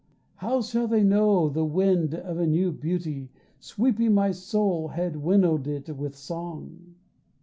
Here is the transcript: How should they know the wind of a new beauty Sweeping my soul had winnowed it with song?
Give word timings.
How 0.37 0.61
should 0.63 0.89
they 0.89 1.03
know 1.03 1.47
the 1.47 1.63
wind 1.63 2.15
of 2.15 2.39
a 2.39 2.47
new 2.47 2.71
beauty 2.71 3.29
Sweeping 3.59 4.15
my 4.15 4.31
soul 4.31 4.87
had 4.87 5.17
winnowed 5.17 5.67
it 5.67 5.95
with 5.95 6.15
song? 6.15 6.95